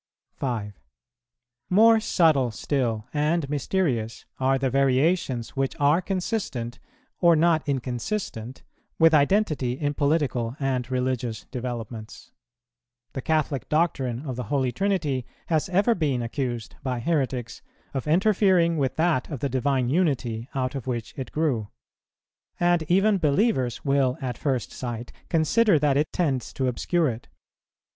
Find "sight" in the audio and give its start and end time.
24.71-25.11